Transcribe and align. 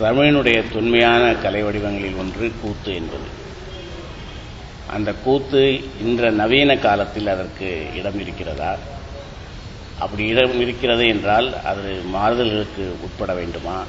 தமிழினுடைய 0.00 0.72
தொன்மையான 0.72 1.34
கலை 1.34 1.62
வடிவங்களில் 1.62 2.14
ஒன்று 2.14 2.52
கூத்து 2.62 2.94
என்பது. 2.94 3.28
அந்த 4.86 5.14
கூத்து 5.14 5.84
இன்ற 6.00 6.30
நவீன 6.30 6.76
காலத்தில் 6.76 7.26
அதற்கு 7.26 7.86
இடம் 7.94 8.20
இருக்கிறதா? 8.20 8.76
அப்படி 9.98 10.26
இடம் 10.26 10.60
இருக்கிறது 10.60 11.06
என்றால் 11.06 11.62
அது 11.62 12.02
மாறுதல்களுக்கு 12.14 12.84
உட்பட 13.02 13.34
வேண்டுமா? 13.34 13.84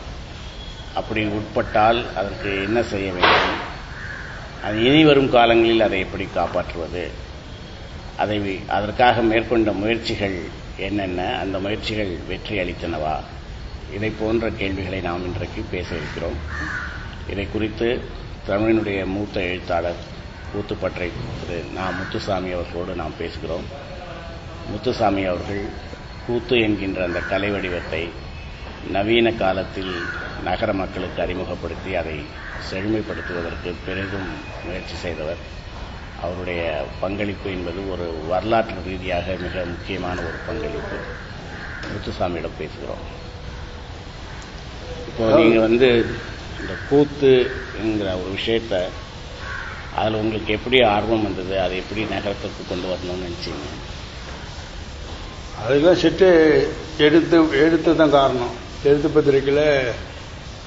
அப்படி 0.93 1.25
உட்பட்டால் 1.25 2.05
அதற்கு 2.15 2.63
என்ன 2.63 2.83
செய்ய 2.83 3.11
வேண்டும்? 3.11 3.59
அது 4.63 4.83
இனி 4.83 5.05
வரும் 5.05 5.29
காலங்களில் 5.29 5.81
அதை 5.81 5.99
எப்படி 5.99 6.27
காப்பாற்றுவது? 6.33 7.11
அதை 8.17 8.59
அதற்காக 8.67 9.21
மேற்கொண்ட 9.21 9.71
முயற்சிகள் 9.71 10.39
என்னென்ன? 10.77 11.37
அந்த 11.39 11.59
முயற்சிகள் 11.59 12.17
வெற்றி 12.27 12.57
அளித்தனவா? 12.57 13.17
இதை 13.95 14.09
போன்ற 14.09 14.49
கேள்விகளை 14.49 14.99
நாம் 14.99 15.25
இன்றைக்கு 15.25 15.63
பேச 15.71 15.95
இருக்கிறோம். 15.95 16.38
இதை 17.30 17.52
குறித்து 17.52 18.02
தமிழினுடைய 18.48 19.05
மூத்த 19.05 19.41
எழுத்தாளர் 19.41 19.95
கூத்துப்பற்றை 20.53 21.12
திரு 21.39 21.63
நா. 21.73 21.89
முத்துசாமி 21.89 22.52
அவர்களோடு 22.52 22.95
நாம் 22.95 23.13
பேசுகிறோம். 23.20 23.65
முத்துசாமி 24.71 25.23
அவர்கள் 25.23 25.65
கூத்து 26.27 26.59
என்கின்ற 26.59 27.03
அந்த 27.03 27.20
கலை 27.21 27.49
வடிவத்தை 27.49 28.09
நவீன 28.91 29.31
காலத்தில் 29.31 30.05
நகர 30.43 30.73
மக்களுக்கு 30.73 31.21
அறிமுகப்படுத்தி 31.21 31.95
அதை 31.95 32.20
செழுமைப்படுத்துவதற்கு 32.71 33.73
பெரிதும் 33.85 34.29
முயற்சி 34.65 34.95
செய்தவர். 34.95 35.38
அவருடைய 36.21 36.85
பங்களிப்பு 36.99 37.51
என்பது 37.51 37.91
ஒரு 37.91 38.12
வரலாற்று 38.27 38.76
ரீதியாக 38.85 39.35
மிக 39.40 39.65
முக்கியமான 39.65 40.21
ஒரு 40.21 40.38
பங்களிப்பு. 40.45 40.98
முத்துசாமியிடம் 41.91 42.59
பேசுகிறோம். 42.59 43.27
இப்போ 45.09 45.25
நீங்க 45.39 45.59
வந்து 45.67 45.89
இந்த 46.61 46.73
கூத்து 46.89 47.31
என்கிற 47.81 48.07
ஒரு 48.21 48.31
விஷயத்த 48.38 48.73
அதில் 49.99 50.20
உங்களுக்கு 50.21 50.51
எப்படி 50.57 50.77
ஆர்வம் 50.95 51.26
வந்தது? 51.27 51.54
அதை 51.65 51.76
எப்படி 51.84 52.01
நகரத்துக்கு 52.13 52.63
கொண்டு 52.70 52.87
வரணும்னு 52.91 53.26
நினச்சிங்க? 53.27 53.70
அதுக்கெல்லாம் 55.59 56.01
சிட்டு 56.04 56.29
எடுத்து 57.05 57.37
எடுத்து 57.65 57.95
தான் 58.01 58.15
காரணம். 58.17 58.54
எழுத்து 58.90 59.09
பத்திரிக்கையில் 59.15 59.65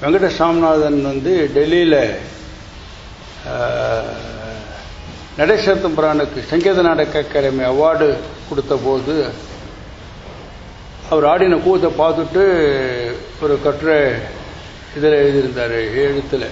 வெங்கட 0.01 0.27
சாமிநாதன் 0.39 0.99
வந்து 1.11 1.33
டெல்லியில் 1.55 1.99
நடேசத்தம்புரானுக்கு 5.39 6.39
சங்கீத 6.51 6.81
நாடக 6.87 7.19
அகாடமி 7.23 7.63
அவார்டு 7.71 8.07
கொடுத்த 8.49 8.73
போது 8.85 9.13
அவர் 11.13 11.25
ஆடின 11.31 11.55
கூத்தை 11.63 11.89
பார்த்துட்டு 12.01 12.43
ஒரு 13.43 13.55
கட்டுரை 13.63 13.97
இதில் 14.97 15.17
எழுதியிருந்தார் 15.21 15.73
எழுத்தில். 16.03 16.45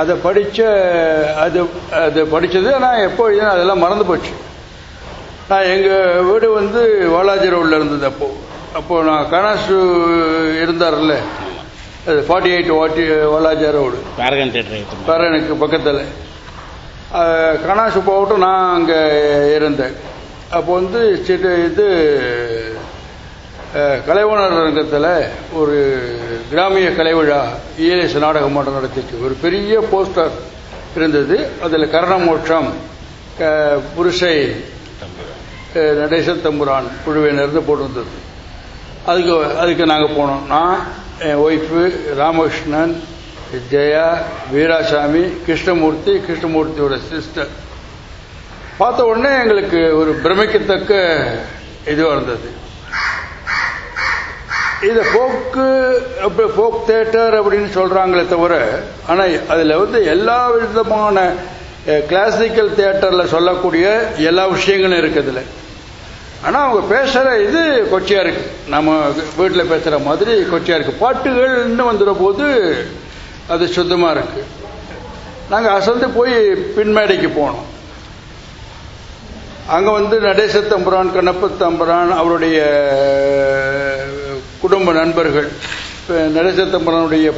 அதை 0.00 0.14
படித்த 0.24 0.58
அது 1.44 1.60
அது 2.04 2.20
படித்தது 2.34 2.70
நான் 2.84 3.04
எப்போ 3.08 3.22
எழுதினா 3.28 3.54
அதெல்லாம் 3.56 3.84
மறந்து 3.84 4.04
போச்சு. 4.10 4.32
நான் 5.50 5.70
எங்கள் 5.74 6.24
வீடு 6.28 6.48
வந்து 6.60 6.82
வாலாஜி 7.14 7.48
ரோடில் 7.54 7.78
இருந்தது 7.78 8.06
அப்போது 8.10 8.36
அப்போது 8.80 9.06
நான் 9.10 9.30
கணாசு 9.34 9.78
இருந்தார்ல 10.64 11.14
அது 12.08 12.18
ஃபார்ட்டி 12.28 12.50
எயிட் 12.56 12.76
வாட்டி 12.80 13.02
வாலாஜி 13.34 13.70
ரோடு. 13.78 13.98
பேரகன் 14.20 14.54
தேட்டர் 14.56 15.08
பேரனுக்கு 15.08 15.56
பக்கத்தில். 15.64 16.02
கணாசு 17.66 17.98
போகட்டும் 18.10 18.44
நான் 18.48 18.74
அங்கே 18.76 19.00
இருந்தேன். 19.58 19.96
அப்போ 20.56 20.70
வந்து 20.78 21.00
இது 21.66 21.88
கலைவாணர் 23.78 24.54
ரங்கத்தில் 24.60 25.28
ஒரு 25.52 25.76
கிராமிய 26.50 26.88
கலைவிழா 26.88 27.40
இஎல்எஸ் 27.78 28.16
நாடக 28.18 28.48
மன்றம் 28.48 28.76
நடத்திச்சு 28.76 29.22
ஒரு 29.24 29.34
பெரிய 29.42 29.80
போஸ்டர் 29.92 30.30
இருந்தது. 30.96 31.36
அதில் 31.62 31.92
கரணமோட்சம் 31.92 32.68
புருஷை 33.96 34.34
நடேச 35.74 36.32
தம்புரான் 36.32 36.88
குழுவினர்ந்து 37.06 37.60
போட்டிருந்தது. 37.68 38.12
அதுக்கு 39.06 39.56
அதுக்கு 39.56 39.86
நாங்கள் 39.86 40.16
போனோம். 40.16 40.44
நான் 40.48 40.78
என் 41.18 41.40
ஒய்ஃபு 41.46 41.82
ராமகிருஷ்ணன் 42.16 42.94
ஜெயா 43.70 44.08
வீராசாமி 44.54 45.22
கிருஷ்ணமூர்த்தி 45.46 46.12
கிருஷ்ணமூர்த்தியோட 46.28 46.98
சிஸ்டர் 47.10 47.52
பார்த்த 48.78 49.04
உடனே 49.04 49.32
எங்களுக்கு 49.42 49.98
ஒரு 49.98 50.12
பிரமிக்கத்தக்க 50.24 50.94
இதுவாக 51.86 52.16
இருந்தது. 52.16 52.58
இதை 54.88 55.02
போக்கு 55.14 55.64
போக் 56.58 56.76
தேட்டர் 56.90 57.34
அப்படின்னு 57.38 57.70
சொல்றாங்களே 57.78 58.22
தவிர 58.28 58.54
ஆனால் 59.10 59.34
அதில் 59.52 59.80
வந்து 59.80 59.98
எல்லா 60.14 60.38
விதமான 60.54 61.24
கிளாசிக்கல் 62.10 62.70
தேட்டரில் 62.78 63.32
சொல்லக்கூடிய 63.34 63.86
எல்லா 64.30 64.44
விஷயங்களும் 64.54 65.00
இருக்குதுல. 65.02 65.42
ஆனால் 66.46 66.64
அவங்க 66.66 66.82
பேசுகிற 66.94 67.34
இது 67.46 67.62
கொச்சையா 67.92 68.20
இருக்கு. 68.24 68.44
நம்ம 68.74 68.96
வீட்டில் 69.40 69.70
பேசுகிற 69.72 69.98
மாதிரி 70.08 70.34
கொச்சையா 70.52 70.78
இருக்கு. 70.78 70.94
பாட்டுகள் 71.04 71.54
இன்னும் 71.66 71.90
வந்துடுற 71.90 72.14
போது 72.22 72.46
அது 73.54 73.66
சுத்தமா 73.76 74.10
இருக்கு. 74.16 74.42
நாங்கள் 75.52 75.76
அசந்து 75.78 76.08
போய் 76.18 76.34
பின்மேடைக்கு 76.76 77.30
போனோம். 77.40 77.68
அங்கே 79.76 79.90
வந்து 79.98 80.16
நடேச 80.28 80.60
தம்புரான் 80.72 81.14
கண்ணப்ப 81.16 81.50
தம்புரான் 81.64 82.12
அவருடைய 82.20 82.58
குடும்ப 84.62 84.92
நண்பர்கள் 84.92 85.48
நடேச 86.36 86.60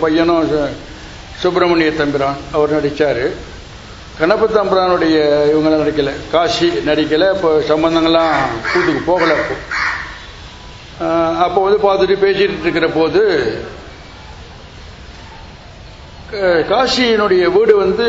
பையனும் 0.03 0.53
சுப்பிரமணிய 1.43 1.91
தம்பிரான் 2.01 2.39
அவர் 2.57 2.77
நடித்தார் 2.77 3.25
கணப்பு 4.19 4.47
தம்புரானுடைய 4.49 5.17
இவங்களாம் 5.53 5.83
நடிக்கல. 5.83 6.11
காசி 6.33 6.67
நடிக்கல. 6.89 7.29
இப்போ 7.37 7.51
சம்பந்தங்கள்லாம் 7.71 8.35
கூட்டுக்கு 8.73 9.03
போகலை 9.11 9.37
அப்போ 9.39 9.55
அப்போ 11.45 11.61
வந்து 11.67 11.79
பார்த்துட்டு 11.87 12.17
பேசிட்டு 12.25 12.65
இருக்கிற 12.67 12.89
போது 12.99 13.23
காசியினுடைய 16.73 17.45
வீடு 17.57 17.73
வந்து 17.85 18.05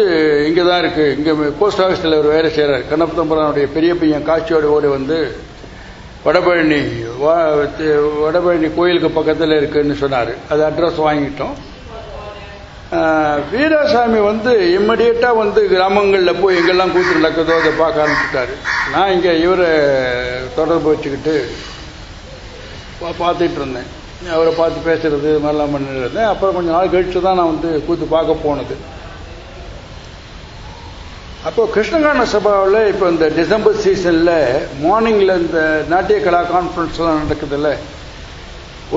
இங்கே 0.50 0.63
தான் 0.68 0.81
இருக்கு. 0.84 1.06
இங்கே 1.18 1.31
போஸ்ட் 1.62 1.81
ஆஃபீஸில் 1.85 2.19
ஒரு 2.19 2.30
வேலை 2.35 2.50
செய்கிறார் 2.57 2.85
கண்ணப்பத்தம்பரானுடைய 2.91 3.66
பெரிய 3.78 3.94
பையன் 4.01 4.28
காசியோட 4.30 4.68
வீடு 4.74 4.90
வந்து 4.97 5.18
வடபழனி 6.25 6.79
வடபழனி 8.23 8.67
கோயிலுக்கு 8.78 9.09
பக்கத்தில் 9.17 9.57
இருக்குன்னு 9.59 9.95
சொன்னார். 10.01 10.31
அது 10.51 10.61
அட்ரஸ் 10.67 11.00
வாங்கிட்டோம். 11.07 11.56
வீராசாமி 13.51 14.19
வந்து 14.29 14.51
இம்மீடியட்டாக 14.78 15.39
வந்து 15.41 15.62
கிராமங்களில் 15.73 16.39
போய் 16.41 16.57
எங்கெல்லாம் 16.59 16.94
கூத்து 16.95 17.13
நடக்குதோ 17.19 17.53
அதை 17.62 17.72
பார்க்க 17.81 18.03
ஆரம்பிச்சுட்டாரு. 18.03 18.56
நான் 18.94 19.13
இங்கே 19.16 19.31
இவரை 19.45 19.69
தொடர்பு 20.57 20.88
வச்சுக்கிட்டு 20.91 21.35
பார்த்துட்டு 23.22 23.59
இருந்தேன். 23.62 23.89
அவரை 24.35 24.51
பார்த்து 24.59 24.88
பேசுறது 24.89 25.25
இது 25.31 25.39
மாதிரிலாம் 25.45 25.73
பண்ணிட்டு 25.75 26.03
இருந்தேன். 26.03 26.29
அப்புறம் 26.33 26.56
கொஞ்சம் 26.57 26.75
நாள் 26.78 26.94
கழிச்சு 26.94 27.25
தான் 27.25 27.39
நான் 27.39 27.51
வந்து 27.53 27.72
கூத்து 27.88 28.06
பார்க்க 28.16 28.44
போனது. 28.45 28.75
அப்போ 31.47 31.61
கிருஷ்ணகான 31.73 32.19
சபாவில் 32.33 32.77
இப்போ 32.89 33.05
இந்த 33.13 33.25
டிசம்பர் 33.37 33.79
சீசனில் 33.83 34.35
மார்னிங்கில் 34.83 35.31
இந்த 35.41 35.61
நாட்டிய 35.91 36.17
கலா 36.25 36.39
கான்ஃபரன்ஸ்லாம் 36.51 37.19
நடக்குதுல்ல. 37.23 37.69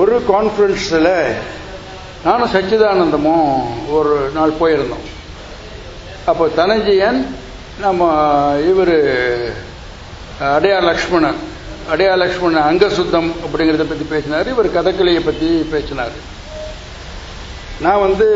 ஒரு 0.01 0.15
கான்ஃபரன்ஸில் 0.29 1.09
நானும் 2.25 2.51
சச்சிதானந்தமும் 2.53 3.49
ஒரு 3.97 4.13
நாள் 4.37 4.53
போயிருந்தோம். 4.61 5.05
அப்போ 6.31 6.45
தனஞ்சியன் 6.59 7.19
நம்ம 7.85 8.07
இவர் 8.71 8.95
அடையார் 10.57 10.87
லக்ஷ்மணன் 10.91 11.41
அடையா 11.95 12.13
லக்ஷ்மணன் 12.23 12.67
அங்கசுத்தம் 12.69 13.29
அப்படிங்கிறத 13.43 13.87
பற்றி 13.91 14.07
பேசினார். 14.13 14.51
இவர் 14.53 14.75
கதக்கலையை 14.77 15.23
பற்றி 15.27 15.49
பேசினார். 15.73 16.15
நான் 17.87 18.03
வந்து 18.05 18.29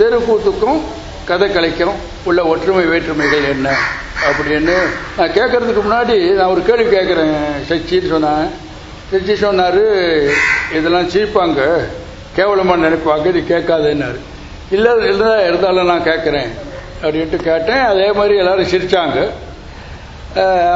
தெருக்கூத்துக்கும் 0.00 0.82
கதை 1.24 1.48
கலைக்கிறோம். 1.48 2.00
உள்ள 2.24 2.44
ஒற்றுமை 2.44 2.84
வேற்றுமைகள் 2.84 3.44
என்ன? 3.44 3.76
அப்படின்னு. 4.24 4.72
நான் 5.16 5.28
கேட்கறதுக்கு 5.28 5.80
முன்னாடி 5.80 6.30
நான் 6.30 6.48
ஒரு 6.48 6.62
கேள்வி 6.62 6.96
கேட்குறேன் 6.96 7.36
சச்சின்னு 7.68 8.08
சொன்னேன் 8.08 8.48
சச்சி 9.12 9.34
சொன்னார் 9.34 9.80
இதெல்லாம் 10.72 11.08
சீப்பாங்க 11.08 11.84
கேவலமாக 12.34 12.88
நினைப்பாங்க. 12.88 13.34
இது 13.34 13.58
கேட்காதுன்னாரு. 13.58 14.18
இல்லை 14.70 14.92
இல்லை 15.08 15.42
இருந்தாலும் 15.42 15.86
நான் 15.86 16.02
கேட்குறேன். 16.02 16.48
அப்படின்ட்டு 17.02 17.36
கேட்டேன். 17.36 17.78
அதே 17.78 18.12
மாதிரி 18.12 18.36
எல்லாரும் 18.36 18.68
சிரிச்சாங்க. 18.68 19.30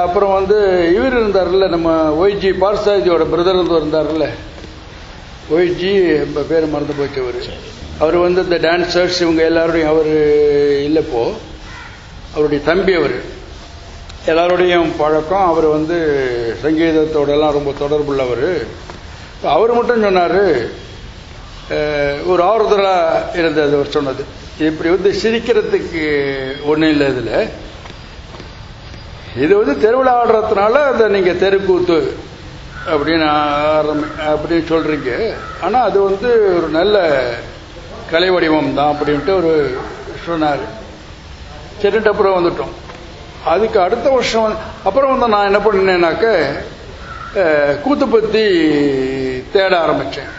அப்புறம் 0.00 0.33
வந்து 0.33 0.89
இவர் 0.95 1.19
இருந்தார்ல 1.19 1.69
நம்ம 1.69 2.17
ஒய்ஜி 2.27 2.53
பார்சாதியோட 2.61 3.27
பிரதர் 3.35 3.67
வந்து 3.67 3.99
இருந்தார்ல 3.99 4.29
ஒய்ஜி 5.50 6.27
பேர் 6.49 6.67
மறந்து 6.67 6.95
போச்சு 6.99 7.23
அவர். 7.23 7.67
அவர் 7.99 8.17
வந்து 8.17 8.43
இந்த 8.43 8.56
டான்சர்ஸ் 8.69 9.21
இவங்க 9.21 9.43
எல்லாரோடையும் 9.49 9.93
அவர் 9.95 10.11
இல்லைப்போ. 10.89 11.23
அவருடைய 12.33 12.65
தம்பி 12.65 12.93
அவர். 12.93 13.17
எல்லாரோடையும் 14.27 14.91
பழக்கம் 14.99 15.47
அவர் 15.47 15.65
வந்து 15.65 15.97
சங்கீதத்தோடலாம் 16.62 17.56
ரொம்ப 17.59 17.73
தொடர்புள்ளவர். 17.83 18.49
அவர் 19.43 19.73
மட்டும் 19.73 20.03
சொன்னார் 20.03 20.41
ஒரு 22.27 22.43
ஆறுதலாக 22.53 23.39
இருந்தது 23.39 23.75
அவர் 23.75 23.97
சொன்னது. 23.97 24.25
இப்படி 24.59 24.91
வந்து 24.91 25.11
சிரிக்கிறதுக்கு 25.23 26.05
ஒன்றும் 26.65 26.91
இல்லை 26.91 27.06
இதில். 27.09 27.49
இது 29.45 29.56
வந்து 29.56 29.81
தெருவில் 29.81 30.12
ஆடுறதுனால 30.12 30.77
அதை 30.91 31.09
நீங்கள் 31.09 31.39
தெருக்கூத்து 31.39 31.99
அப்படின்னு 32.87 33.27
ஆரம்பி 33.35 34.06
அப்படின்னு 34.29 34.67
சொல்கிறீங்க 34.73 35.11
ஆனால் 35.61 35.87
அது 35.89 35.99
வந்து 36.03 36.31
ஒரு 36.56 36.69
நல்ல 36.69 36.97
கலை 38.10 38.28
வடிவம் 38.34 38.76
தான் 38.78 38.93
அப்படின்ட்டு 38.94 39.32
ஒரு 39.40 39.52
சொன்னார். 40.26 40.64
சரிட்டு 41.82 42.10
அப்புறம் 42.12 42.37
வந்துட்டோம். 42.38 42.75
அதுக்கு 43.52 43.78
அடுத்த 43.87 44.06
வருஷம் 44.14 44.55
அப்புறம் 44.88 45.12
வந்து 45.12 45.32
நான் 45.34 45.49
என்ன 45.50 45.60
பண்ணேனாக்க 45.66 46.26
கூத்துப்பத்தி 47.32 47.82
கூத்து 47.84 48.06
பற்றி 48.12 48.44
தேட 49.52 49.72
ஆரம்பித்தேன் 49.84 50.31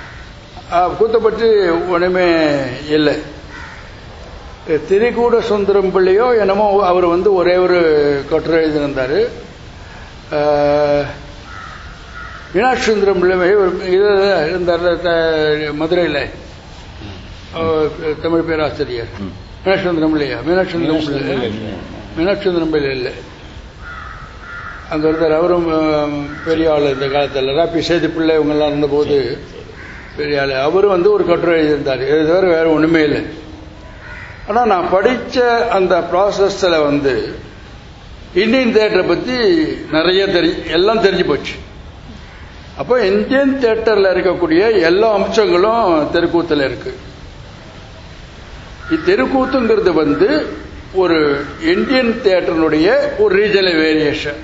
கூத்தை 0.98 1.20
பற்றி 1.26 1.48
ஒன்றுமே 1.94 2.28
இல்லை. 2.98 3.16
திரிகூட 4.90 5.36
சுந்தரம் 5.52 5.94
பிள்ளையோ 5.94 6.26
என்னமோ 6.42 6.66
அவர் 6.90 7.08
வந்து 7.14 7.30
ஒரே 7.40 7.56
ஒரு 7.66 7.80
கட்டுரை 8.32 8.60
எழுதியிருந்தார். 8.64 9.18
மீனாட்சி 12.52 12.86
சுந்தரம் 12.92 13.22
பிள்ளை 13.22 13.48
இருந்தார் 14.52 14.86
மதுரையில். 15.82 16.22
தமிழ் 18.22 18.40
பேராசிரியர். 18.40 19.08
ம். 19.20 19.32
மீனாட்சி 19.66 19.84
சுந்தரம் 19.84 20.12
பிள்ளையா 20.12 20.38
மீனாட்சி 22.18 22.42
சுந்தரம் 22.42 22.70
பிள்ளை 22.70 22.96
இல்லை. 22.96 23.12
அங்கே 24.90 25.08
இருந்தார் 25.08 25.32
அவரும் 25.32 25.68
பெரிய 26.46 26.74
ஆள் 26.74 26.94
இந்த 26.94 27.08
காலத்தில். 27.08 27.48
ராப்பி 27.48 27.92
சேது 27.92 28.08
பிள்ளை 28.08 28.38
இவங்கெல்லாம் 28.38 28.68
இருந்தபோது 28.68 29.38
பெரிய 30.18 30.42
ஆள். 30.42 30.52
அவரும் 30.52 30.90
வந்து 30.90 31.12
ஒரு 31.12 31.26
கட்டுரை 31.26 31.58
எழுதியிருந்தார். 31.58 32.02
இது 32.02 32.28
தவிர 32.28 32.48
வேற 32.48 32.68
ஒன்றுமே 32.68 33.04
இல்லை. 33.04 33.26
ஆனால் 34.48 34.68
நான் 34.68 34.90
படித்த 34.92 35.68
அந்த 35.72 36.00
ப்ராசஸில் 36.14 36.84
வந்து 36.84 37.36
இந்தியன் 38.34 38.76
தேட்டரை 38.76 39.08
பற்றி 39.08 39.38
நிறைய 39.92 40.28
தெரி 40.28 40.54
எல்லாம் 40.70 41.04
தெரிஞ்சு 41.04 41.26
போச்சு. 41.26 41.54
அப்போ 42.78 43.06
இந்தியன் 43.06 43.60
தேட்டரில் 43.62 44.12
இருக்கக்கூடிய 44.12 44.82
எல்லா 44.82 45.14
அம்சங்களும் 45.14 46.10
தெருக்கூத்தில் 46.12 46.58
இருக்கு. 46.58 46.94
இத்தெருக்கூத்துங்கிறது 48.92 49.94
வந்து 49.94 50.46
ஒரு 50.94 51.46
இந்தியன் 51.64 52.16
தேட்டரினுடைய 52.24 53.00
ஒரு 53.18 53.34
ரீஜனல் 53.36 53.80
வேரியேஷன். 53.86 54.40